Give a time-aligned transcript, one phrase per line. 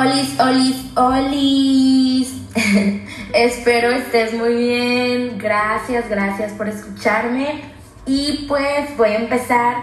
[0.00, 2.34] Olis, olis, olis.
[3.34, 5.36] Espero estés muy bien.
[5.36, 7.60] Gracias, gracias por escucharme.
[8.06, 9.74] Y pues voy a empezar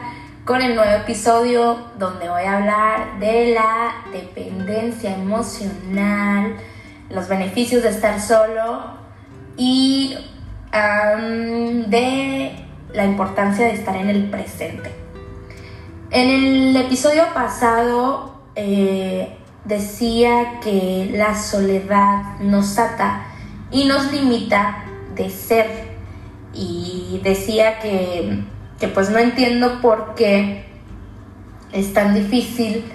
[0.44, 6.56] con el nuevo episodio donde voy a hablar de la dependencia emocional,
[7.12, 8.98] los beneficios de estar solo
[9.56, 10.18] y
[10.72, 14.90] de la importancia de estar en el presente.
[16.10, 23.26] En el episodio pasado eh, decía que la soledad nos ata
[23.72, 24.86] y nos limita
[25.16, 25.98] de ser.
[26.54, 28.44] Y decía que,
[28.80, 30.66] que pues no entiendo por qué
[31.72, 32.86] es tan difícil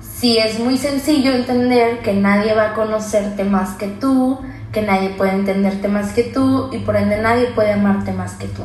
[0.00, 4.38] si es muy sencillo entender que nadie va a conocerte más que tú,
[4.72, 8.46] que nadie puede entenderte más que tú y por ende nadie puede amarte más que
[8.48, 8.62] tú.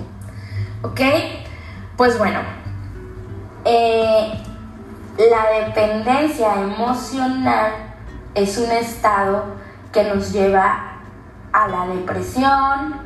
[0.82, 1.02] ¿Ok?
[1.98, 2.40] Pues bueno,
[3.64, 4.34] eh,
[5.18, 7.72] la dependencia emocional
[8.34, 9.46] es un estado
[9.92, 11.00] que nos lleva
[11.54, 13.00] a la depresión,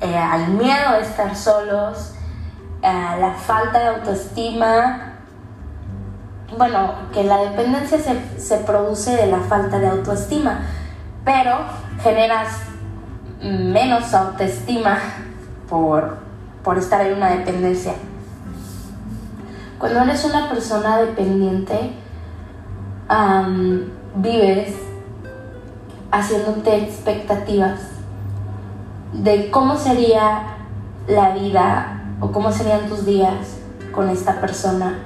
[0.00, 2.14] eh, al miedo de estar solos,
[2.82, 5.14] a la falta de autoestima.
[6.56, 10.62] Bueno, que la dependencia se, se produce de la falta de autoestima,
[11.24, 11.58] pero
[12.02, 12.48] generas
[13.40, 14.98] menos autoestima
[15.68, 16.18] por,
[16.64, 17.92] por estar en una dependencia.
[19.78, 21.92] Cuando eres una persona dependiente,
[24.16, 24.74] vives
[26.10, 27.80] haciéndote expectativas
[29.12, 30.56] de cómo sería
[31.06, 33.58] la vida o cómo serían tus días
[33.92, 34.98] con esta persona,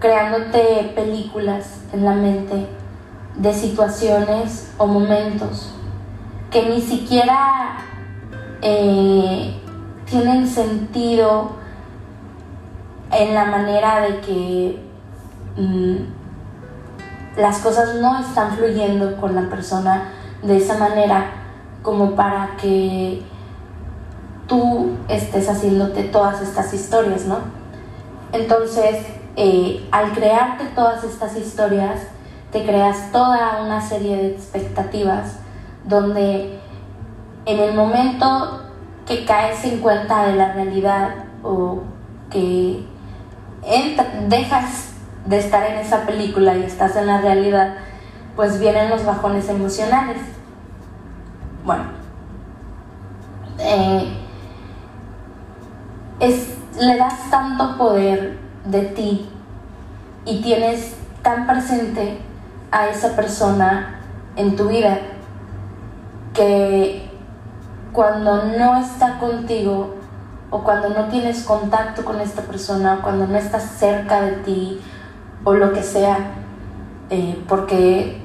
[0.00, 2.66] creándote películas en la mente
[3.36, 5.72] de situaciones o momentos
[6.50, 7.78] que ni siquiera
[8.60, 9.54] eh,
[10.04, 11.59] tienen sentido
[13.12, 14.82] en la manera de que
[15.56, 15.96] mm,
[17.40, 20.08] las cosas no están fluyendo con la persona
[20.42, 21.26] de esa manera
[21.82, 23.22] como para que
[24.46, 27.38] tú estés haciéndote todas estas historias, ¿no?
[28.32, 29.06] Entonces,
[29.36, 32.00] eh, al crearte todas estas historias,
[32.52, 35.36] te creas toda una serie de expectativas
[35.84, 36.58] donde
[37.46, 38.60] en el momento
[39.06, 41.10] que caes en cuenta de la realidad
[41.42, 41.80] o
[42.28, 42.84] que
[44.28, 44.90] dejas
[45.26, 47.74] de estar en esa película y estás en la realidad,
[48.36, 50.18] pues vienen los bajones emocionales.
[51.64, 51.84] Bueno,
[53.58, 54.08] eh,
[56.20, 59.28] es, le das tanto poder de ti
[60.24, 62.18] y tienes tan presente
[62.70, 64.00] a esa persona
[64.36, 64.98] en tu vida
[66.34, 67.10] que
[67.92, 69.96] cuando no está contigo
[70.50, 74.80] o cuando no tienes contacto con esta persona, o cuando no estás cerca de ti
[75.44, 76.18] o lo que sea,
[77.08, 78.20] eh, porque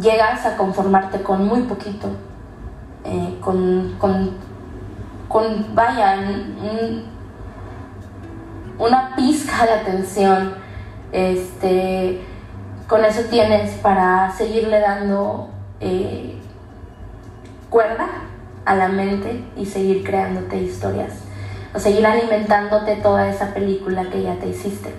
[0.00, 2.08] llegas a conformarte con muy poquito,
[3.04, 4.32] eh, con, con,
[5.28, 6.18] con, vaya,
[8.78, 10.54] una pizca de atención,
[11.12, 12.20] este,
[12.88, 16.36] con eso tienes para seguirle dando eh,
[17.68, 18.08] cuerda
[18.64, 21.29] a la mente y seguir creándote historias
[21.74, 24.92] o seguir alimentándote toda esa película que ya te hiciste.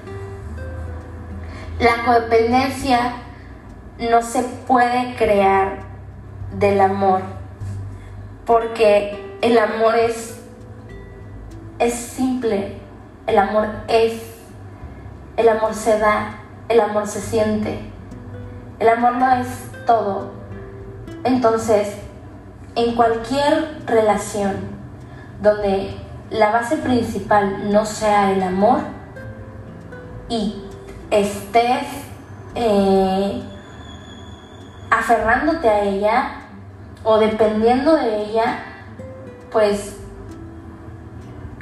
[1.79, 3.13] La codependencia
[3.97, 5.79] no se puede crear
[6.57, 7.21] del amor
[8.45, 10.39] porque el amor es,
[11.79, 12.77] es simple,
[13.27, 14.21] el amor es,
[15.37, 16.39] el amor se da,
[16.69, 17.79] el amor se siente,
[18.79, 19.47] el amor no es
[19.85, 20.31] todo.
[21.23, 21.95] Entonces,
[22.75, 24.55] en cualquier relación
[25.41, 25.95] donde
[26.31, 28.79] la base principal no sea el amor
[30.29, 30.63] y
[31.09, 31.87] estés
[32.55, 33.43] eh,
[34.89, 36.31] aferrándote a ella
[37.03, 38.59] o dependiendo de ella,
[39.51, 39.97] pues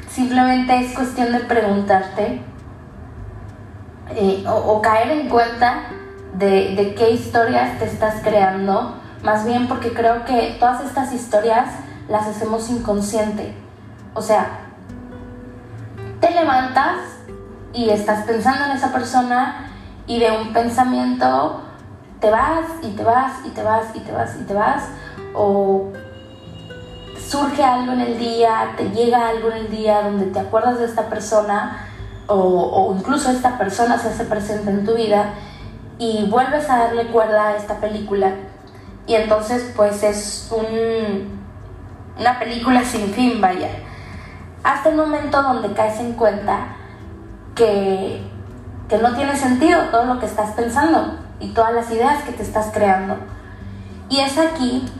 [0.07, 2.41] simplemente es cuestión de preguntarte
[4.11, 5.85] eh, o, caer en cuenta
[6.35, 11.69] de, de qué historias te estás creando, más bien porque creo que todas estas historias
[12.07, 13.55] las hacemos inconsciente
[14.13, 14.69] o sea,
[16.19, 16.97] te levantas
[17.73, 19.71] y estás pensando en esa persona
[20.07, 21.61] y de un pensamiento
[22.19, 24.83] te vas y te vas y te vas y te vas y te vas
[25.33, 25.91] o
[27.17, 30.85] surge algo en el día, te llega algo en el día donde te acuerdas de
[30.85, 31.85] esta persona
[32.27, 35.33] o, incluso esta persona se hace presente en tu vida
[35.97, 38.33] y vuelves a darle cuerda a esta película.
[39.07, 41.39] Y entonces pues es un,
[42.19, 43.69] una película sin fin, vaya
[44.63, 46.75] hasta el momento donde caes en cuenta
[47.55, 48.21] que,
[49.01, 52.71] no tiene sentido todo lo que estás pensando y todas las ideas que te estás
[52.73, 53.17] creando.
[54.09, 54.91] Y es aquí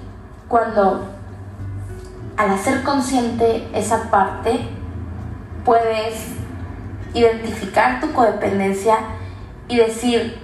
[0.47, 1.07] cuando
[2.38, 4.59] al hacer consciente esa parte
[5.65, 6.35] puedes
[7.13, 8.97] identificar tu codependencia
[9.67, 10.39] y decir,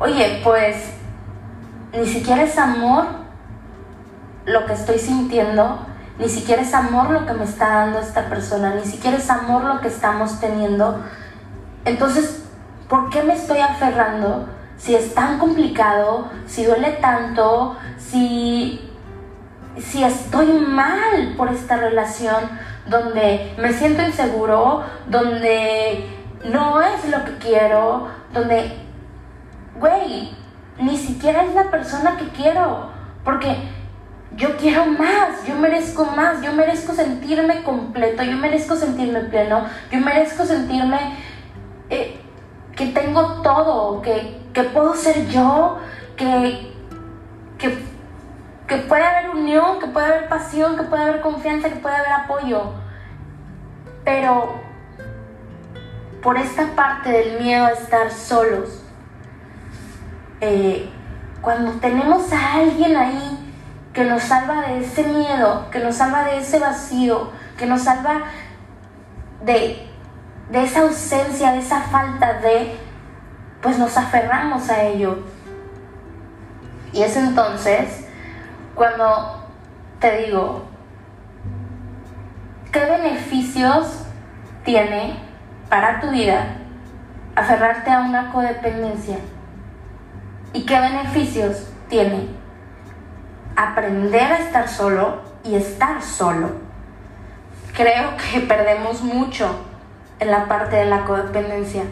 [0.00, 0.94] oye, pues
[1.92, 3.06] ni siquiera es amor
[4.46, 5.78] lo que estoy sintiendo,
[6.18, 9.64] ni siquiera es amor lo que me está dando esta persona, ni siquiera es amor
[9.64, 11.02] lo que estamos teniendo.
[11.84, 12.44] Entonces,
[12.88, 14.48] ¿por qué me estoy aferrando?
[14.76, 18.92] Si es tan complicado, si duele tanto, si,
[19.78, 22.44] si estoy mal por esta relación
[22.86, 26.06] donde me siento inseguro, donde
[26.44, 28.78] no es lo que quiero, donde,
[29.78, 30.36] güey,
[30.78, 32.90] ni siquiera es la persona que quiero,
[33.24, 33.56] porque
[34.36, 40.00] yo quiero más, yo merezco más, yo merezco sentirme completo, yo merezco sentirme pleno, yo
[40.00, 40.98] merezco sentirme
[41.90, 42.20] eh,
[42.74, 44.42] que tengo todo, que,
[44.72, 45.78] puedo ser yo,
[46.16, 46.72] que,
[47.58, 47.78] que,
[48.66, 52.12] que puede haber unión, que puede haber pasión, que puede haber confianza, que puede haber
[52.12, 52.72] apoyo.
[54.04, 54.60] Pero
[56.22, 58.82] por esta parte del miedo a estar solos,
[60.40, 60.90] eh,
[61.40, 63.33] cuando tenemos a alguien ahí
[63.94, 68.24] que nos salva de ese miedo, que nos salva de ese vacío, que nos salva
[69.44, 69.88] de,
[70.50, 72.76] de esa ausencia, de esa falta de,
[73.62, 75.20] pues nos aferramos a ello.
[76.92, 78.08] Y es entonces
[78.74, 79.46] cuando
[80.00, 80.64] te digo,
[82.72, 84.06] ¿qué beneficios
[84.64, 85.20] tiene
[85.68, 86.56] para tu vida
[87.36, 89.18] aferrarte a una codependencia?
[90.52, 92.43] ¿Y qué beneficios tiene
[93.56, 96.52] aprender a estar solo y estar solo?
[97.74, 99.54] Creo que perdemos mucho
[100.20, 101.82] en la parte de la codependencia.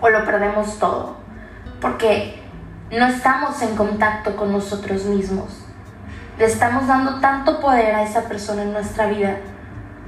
[0.00, 1.16] O lo perdemos todo.
[1.80, 2.42] Porque
[2.90, 5.64] no estamos en contacto con nosotros mismos.
[6.38, 9.36] Le estamos dando tanto poder a esa persona en nuestra vida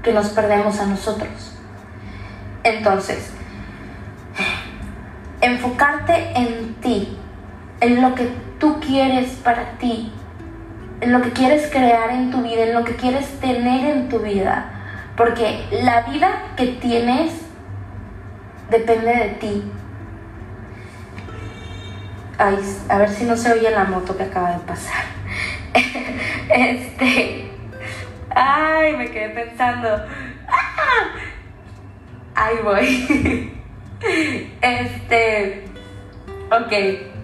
[0.03, 1.53] que nos perdemos a nosotros.
[2.65, 3.31] Entonces,
[5.41, 7.19] enfocarte en ti,
[7.81, 10.12] en lo que tú quieres para ti,
[11.00, 14.19] en lo que quieres crear en tu vida, en lo que quieres tener en tu
[14.20, 14.73] vida.
[15.17, 17.32] Porque la vida que tienes
[18.70, 19.62] depende de ti.
[22.38, 22.58] Ay,
[22.88, 25.05] a ver si no se oye la moto que acaba de pasar.
[26.50, 27.50] este.
[28.35, 29.88] Ay, me quedé pensando.
[30.49, 31.14] ¡Ah!
[32.35, 33.52] Ahí voy.
[34.61, 35.64] Este,
[36.50, 37.16] ok.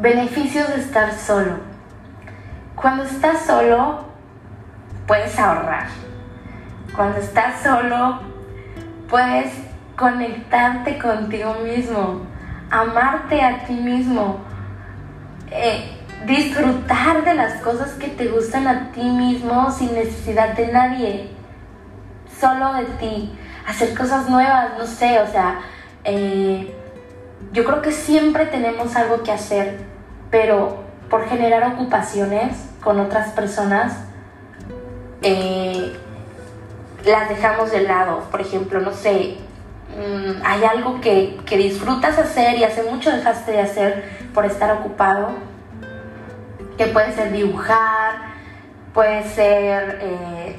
[0.00, 1.58] Beneficios de estar solo.
[2.74, 4.06] Cuando estás solo,
[5.06, 5.88] puedes ahorrar.
[6.96, 8.20] Cuando estás solo,
[9.10, 9.52] puedes
[9.96, 12.22] conectarte contigo mismo,
[12.70, 14.38] amarte a ti mismo,
[15.50, 21.30] eh, disfrutar de las cosas que te gustan a ti mismo sin necesidad de nadie,
[22.40, 23.38] solo de ti
[23.68, 25.60] hacer cosas nuevas, no sé, o sea,
[26.04, 26.74] eh,
[27.52, 29.89] yo creo que siempre tenemos algo que hacer,
[30.30, 30.78] pero
[31.08, 33.94] por generar ocupaciones con otras personas,
[35.22, 35.96] eh,
[37.04, 38.20] las dejamos de lado.
[38.30, 39.36] Por ejemplo, no sé,
[39.96, 45.30] mm, hay algo que, disfrutas hacer y hace mucho dejaste de hacer por estar ocupado,
[46.78, 48.14] que puede ser dibujar,
[48.94, 49.98] puede ser...
[50.02, 50.56] Eh,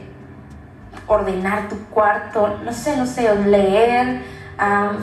[1.11, 4.21] ordenar tu cuarto, no sé, no sé, leer,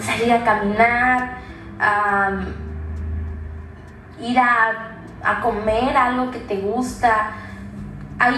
[0.00, 1.38] salir a caminar,
[4.20, 7.30] ir a, a, comer algo que te gusta.
[8.18, 8.34] Hay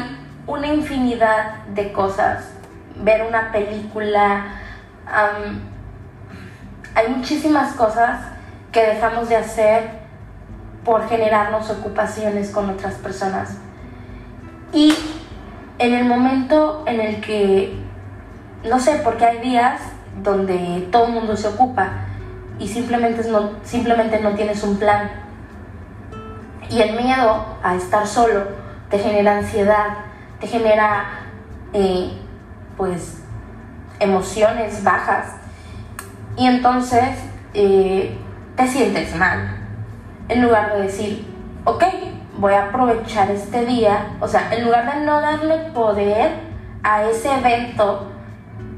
[0.46, 2.52] una infinidad de cosas.
[2.96, 4.46] Ver una película.
[6.94, 8.20] hay muchísimas cosas
[8.72, 10.00] que dejamos de hacer
[10.84, 13.56] por generarnos ocupaciones con otras personas.
[14.72, 14.94] Y
[15.78, 17.74] en el momento en el que,
[18.64, 19.80] no sé, porque hay días
[20.22, 21.90] donde todo el mundo se ocupa
[22.58, 25.10] y simplemente no, simplemente no tienes un plan.
[26.70, 28.44] Y el miedo a estar solo
[28.88, 29.88] te genera ansiedad,
[30.40, 31.04] te genera,
[31.72, 32.12] eh,
[32.76, 33.22] pues,
[33.98, 35.34] emociones bajas.
[36.36, 37.18] Y entonces
[37.54, 38.16] eh,
[38.56, 39.56] te sientes mal.
[40.28, 41.26] En lugar de decir,
[41.64, 41.84] ok,
[42.38, 46.30] voy a aprovechar este día, o sea, en lugar de no darle poder
[46.82, 48.10] a ese evento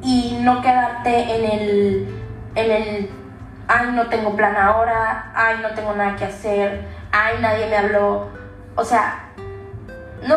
[0.03, 2.23] y no quedarte en el,
[2.55, 3.11] en el,
[3.69, 8.29] ay, no tengo plan ahora, ay, no tengo nada que hacer, ay, nadie me habló,
[8.75, 9.29] o sea,
[10.27, 10.37] no,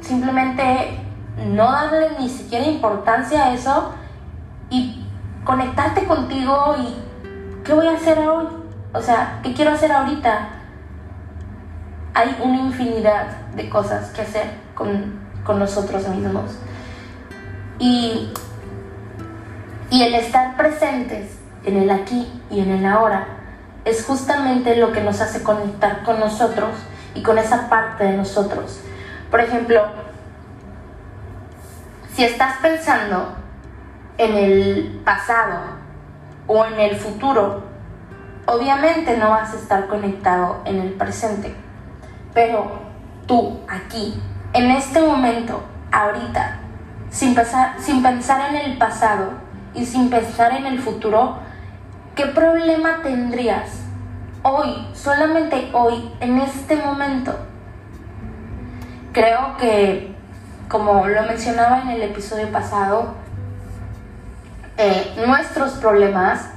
[0.00, 0.98] simplemente
[1.46, 3.92] no darle ni siquiera importancia a eso
[4.70, 5.04] y
[5.44, 8.48] conectarte contigo y ¿qué voy a hacer hoy?
[8.94, 10.48] O sea, ¿qué quiero hacer ahorita?
[12.14, 16.58] Hay una infinidad de cosas que hacer con, con nosotros mismos.
[17.78, 18.30] Y,
[19.90, 23.41] y el estar presentes en el aquí y en el ahora
[23.84, 26.70] es justamente lo que nos hace conectar con nosotros
[27.14, 28.80] y con esa parte de nosotros.
[29.30, 29.82] Por ejemplo,
[32.14, 33.34] si estás pensando
[34.18, 35.60] en el pasado
[36.46, 37.62] o en el futuro,
[38.46, 41.54] obviamente no vas a estar conectado en el presente.
[42.34, 42.80] Pero
[43.26, 44.20] tú, aquí,
[44.52, 46.58] en este momento, ahorita,
[47.10, 47.36] sin,
[47.78, 49.30] sin pensar en el pasado
[49.74, 51.38] y sin pensar en el futuro,
[52.14, 53.80] ¿qué problema tendrías
[54.42, 57.38] hoy, solamente hoy, en este momento?
[59.12, 60.14] Creo que,
[60.68, 63.14] como lo mencionaba en el episodio pasado,
[64.78, 66.48] eh, nuestros problemas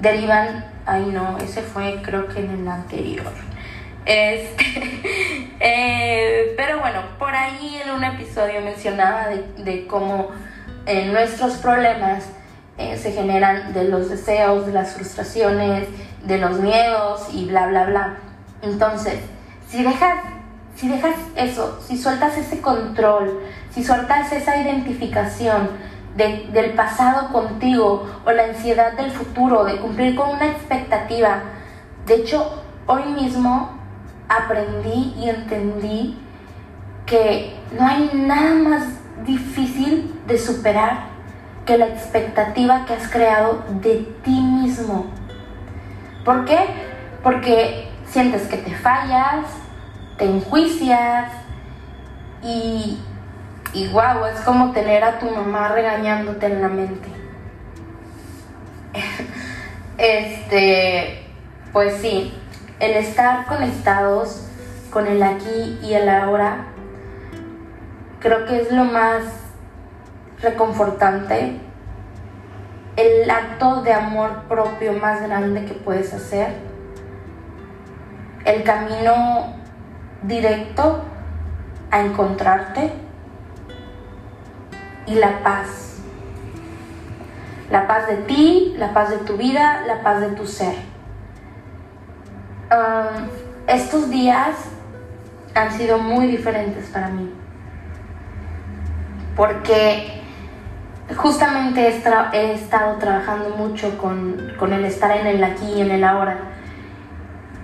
[0.00, 3.32] derivan, ay no, ese fue creo que en el anterior.
[4.04, 4.64] Este,
[5.60, 9.26] eh, pero bueno, por ahí en un episodio mencionaba
[9.58, 10.30] de, cómo
[10.86, 12.24] eh, nuestros problemas
[12.78, 15.88] se generan de los deseos, de las frustraciones,
[16.24, 18.16] de los miedos y bla, bla, bla.
[18.62, 19.20] Entonces,
[19.68, 20.18] si dejas,
[20.74, 23.40] si dejas eso, si sueltas ese control,
[23.70, 25.70] si sueltas esa identificación,
[26.16, 31.42] del pasado contigo o la ansiedad del futuro, de cumplir con una expectativa.
[32.06, 33.76] De hecho, hoy mismo
[34.26, 36.18] aprendí y entendí
[37.04, 38.84] que no hay nada más
[39.26, 41.15] difícil de superar
[41.66, 45.06] que la expectativa que has creado de ti mismo.
[46.24, 46.58] ¿Por qué?
[47.22, 49.46] Porque sientes que te fallas,
[50.16, 51.30] te enjuicias
[52.42, 52.98] y
[53.76, 57.08] y es como tener a tu mamá regañándote en la mente.
[59.98, 61.26] este,
[61.74, 62.32] pues sí,
[62.80, 64.48] el estar conectados
[64.90, 66.68] con el aquí y el ahora,
[68.20, 69.24] creo que es lo más
[70.40, 71.60] reconfortante,
[72.96, 76.48] el acto de amor propio más grande que puedes hacer,
[78.44, 79.54] el camino
[80.22, 81.02] directo
[81.90, 82.92] a encontrarte
[85.06, 85.98] y la paz.
[87.70, 90.74] La paz de ti, la paz de tu vida, la paz de tu ser.
[92.70, 93.28] Um,
[93.66, 94.56] estos días
[95.54, 97.32] han sido muy diferentes para mí.
[99.34, 100.22] Porque
[101.14, 106.38] justamente he, estado trabajando mucho con, el estar en el aquí y en el ahora.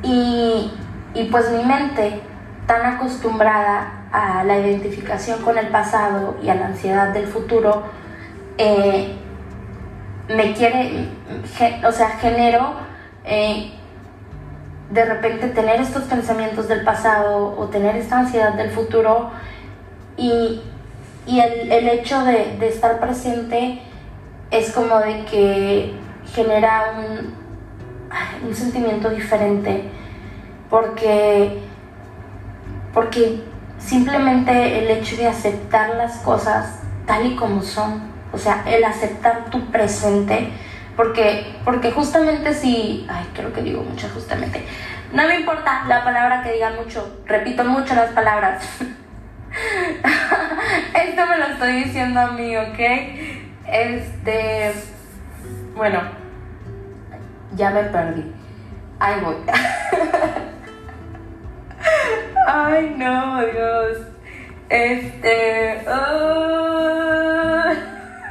[0.02, 0.72] Y,
[1.14, 2.20] y pues mi mente,
[2.66, 7.82] tan acostumbrada a la identificación con el pasado y a la ansiedad del futuro,
[8.58, 9.16] eh,
[10.28, 11.08] me quiere,
[11.86, 12.74] o sea, genero
[13.24, 13.72] eh,
[14.90, 19.30] de repente tener estos pensamientos del pasado o tener esta ansiedad del futuro
[20.16, 20.62] y,
[21.26, 23.80] el, hecho de, de, estar presente
[24.50, 25.94] es como de que
[26.34, 27.34] genera un,
[28.48, 29.84] un sentimiento diferente
[30.68, 31.60] porque
[32.92, 33.42] porque
[33.78, 38.02] simplemente el hecho de aceptar las cosas tal y como son,
[38.32, 40.50] o sea, el aceptar tu presente,
[40.96, 44.64] porque, porque justamente si, ay, creo que digo mucho justamente,
[45.12, 48.62] no me importa la palabra que diga mucho, repito mucho las palabras.
[50.94, 52.78] Esto me lo estoy diciendo a mí, ¿ok?
[53.66, 54.72] Este,
[55.74, 56.00] bueno,
[57.54, 58.32] ya me perdí.
[58.98, 59.36] Ahí voy.
[62.46, 63.98] Ay, no, Dios.
[64.68, 65.82] Este.
[65.86, 67.72] Ah.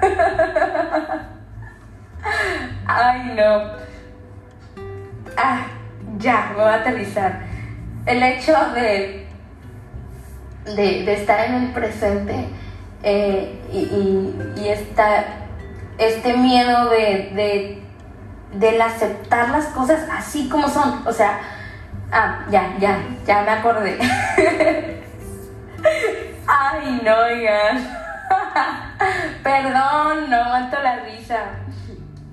[2.87, 3.71] Ay, no.
[5.37, 5.65] Ah,
[6.17, 7.41] ya, me voy a aterrizar.
[8.05, 9.27] El hecho de,
[10.65, 12.47] de, estar en el presente
[13.03, 14.69] eh, y, y,
[15.97, 17.83] este miedo de, de,
[18.53, 21.05] del aceptar las cosas así como son.
[21.07, 21.39] O sea,
[22.13, 23.97] Ah, ya, ya, ya me acordé.
[26.45, 27.77] Ay, no, oigan.
[29.43, 31.39] Perdón, no aguanto la risa.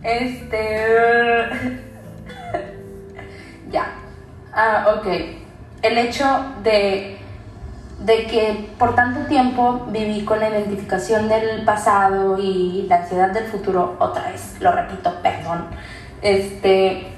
[0.03, 0.85] Este.
[3.71, 3.87] ya.
[4.53, 5.07] Ah, ok.
[5.83, 6.27] El hecho
[6.65, 7.19] de,
[8.09, 13.45] de que por tanto tiempo viví con la identificación del pasado y la ansiedad del
[13.45, 15.67] futuro, otra vez, lo repito, perdón.
[16.23, 17.13] Este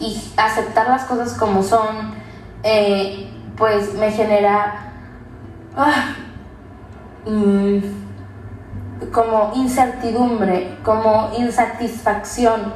[0.00, 2.12] y aceptar las cosas como son,
[2.64, 4.92] eh, pues me genera
[5.76, 6.16] ah,
[7.24, 7.78] mm,
[9.12, 12.74] como incertidumbre, como insatisfacción,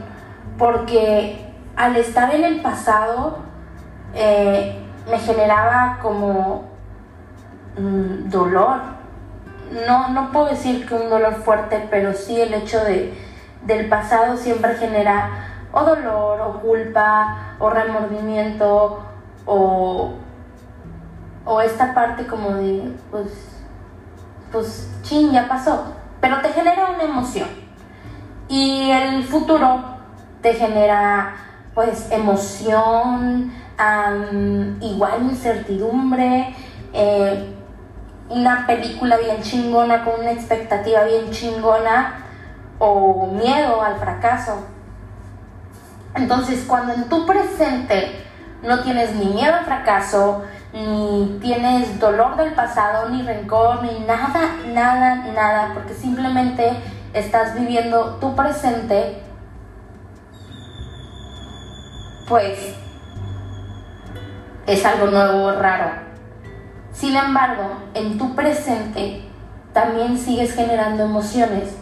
[0.56, 3.38] porque al estar en el pasado
[4.14, 6.64] eh, me generaba como
[7.78, 8.80] mm, dolor.
[9.86, 13.16] No, no puedo decir que un dolor fuerte, pero sí el hecho de,
[13.62, 15.30] del pasado siempre genera
[15.72, 19.02] o dolor, o culpa, o remordimiento,
[19.44, 20.12] o,
[21.44, 23.62] o esta parte como de, pues,
[24.50, 25.92] pues, ching, ya pasó.
[26.20, 27.48] Pero te genera una emoción.
[28.48, 29.84] Y el futuro
[30.40, 31.34] te genera,
[31.74, 33.52] pues, emoción,
[34.80, 36.54] igual incertidumbre,
[36.92, 37.54] eh,
[38.28, 42.24] una película bien chingona con una expectativa bien chingona
[42.78, 44.64] o miedo al fracaso.
[46.14, 48.24] Entonces, cuando en tu presente
[48.62, 54.56] no tienes ni miedo al fracaso, ni tienes dolor del pasado, ni rencor, ni nada,
[54.72, 56.72] nada, nada, porque simplemente
[57.12, 59.22] estás viviendo tu presente,
[62.28, 62.74] pues
[64.66, 65.90] es algo nuevo, raro.
[66.92, 69.22] Sin embargo, en tu presente
[69.72, 71.76] también sigues generando emociones,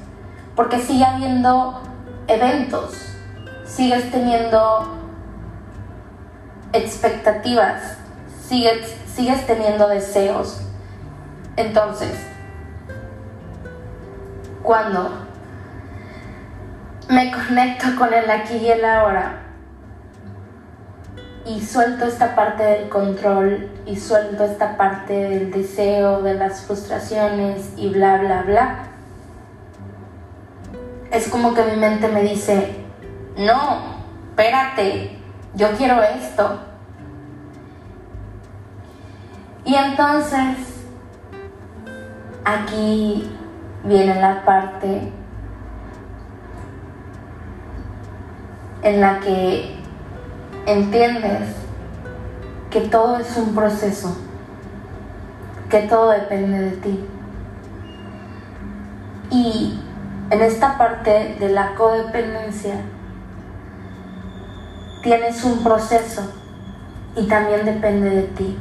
[0.57, 1.81] porque sigue habiendo
[2.27, 2.95] eventos,
[3.65, 4.99] sigues teniendo
[6.73, 7.99] expectativas,
[8.49, 10.61] sigues, sigues teniendo deseos.
[11.57, 12.11] Entonces,
[14.63, 15.11] cuando
[17.09, 19.44] me conecto con el aquí y el ahora,
[21.47, 27.73] y suelto esta parte del control y suelto esta parte del deseo, de las frustraciones
[27.77, 28.79] y bla, bla, bla,
[31.11, 32.75] es como que mi mente me dice,
[33.37, 33.95] no,
[34.31, 35.19] espérate,
[35.55, 36.61] yo quiero esto.
[39.65, 40.57] Y entonces,
[42.45, 43.31] aquí
[43.85, 45.13] viene la parte
[48.83, 49.84] en la que
[50.67, 51.49] entiendes
[52.71, 54.17] que todo es un proceso,
[55.71, 57.05] que todo depende de ti.
[59.31, 59.81] Y
[60.31, 62.75] en esta parte de la codependencia
[65.03, 66.33] tienes un proceso
[67.17, 68.59] y también depende de ti.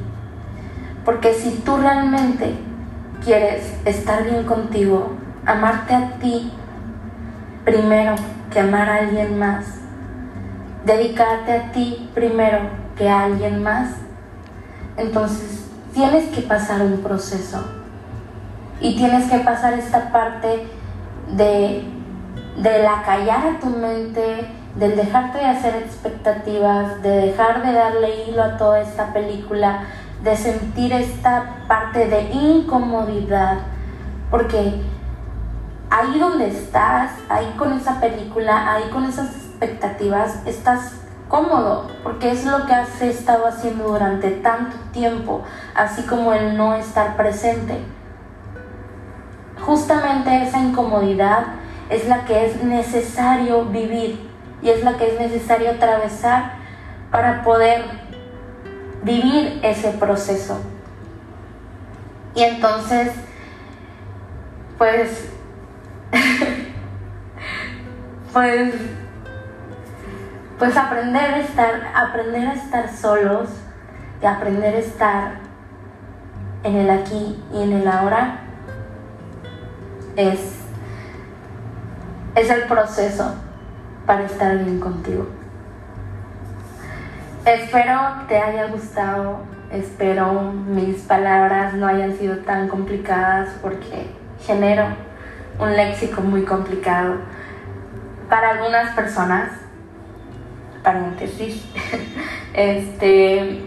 [1.06, 2.56] Porque si tú realmente
[3.24, 5.14] quieres estar bien contigo,
[5.46, 6.52] amarte a ti
[7.66, 8.16] primero
[8.52, 9.66] que amar a alguien más,
[10.86, 12.60] dedicarte a ti primero
[12.98, 13.92] que a alguien más,
[14.98, 17.64] entonces tienes que pasar un proceso.
[18.82, 20.68] Y tienes que pasar esta parte
[21.36, 21.84] de,
[22.58, 28.26] de la callar a tu mente, del dejarte de hacer expectativas, de dejar de darle
[28.26, 29.84] hilo a toda esta película,
[30.24, 33.60] de sentir esta parte de incomodidad,
[34.30, 34.82] porque
[35.90, 40.94] ahí donde estás, ahí con esa película, ahí con esas expectativas, estás
[41.28, 46.76] cómodo, porque es lo que has estado haciendo durante tanto tiempo, así como el no
[46.76, 47.80] estar presente.
[49.66, 51.46] Justamente esa incomodidad
[51.90, 54.30] es la que es necesario vivir
[54.62, 56.54] y es la que es necesario atravesar
[57.10, 57.84] para poder
[59.04, 60.60] vivir ese proceso.
[62.36, 63.12] Y entonces,
[64.78, 65.30] pues,
[68.34, 68.74] pues
[70.60, 73.50] pues aprender a estar, aprender a estar solos
[74.22, 75.32] y aprender a estar
[76.64, 78.40] en el aquí y en el ahora
[80.16, 80.60] es,
[82.36, 83.36] es el proceso
[84.06, 85.28] para estar bien contigo.
[87.46, 89.40] Espero te haya gustado,
[89.72, 94.86] espero mis palabras no hayan sido tan complicadas porque genero
[95.60, 97.16] un léxico muy complicado
[98.30, 99.50] para algunas personas
[100.84, 101.64] paréntesis.
[102.54, 103.62] este,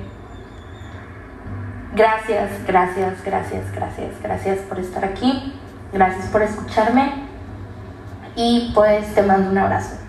[1.94, 5.55] gracias, gracias, gracias, gracias, gracias por estar aquí.
[5.92, 7.26] Gracias por escucharme.
[8.35, 10.05] Y pues te mando un abrazo.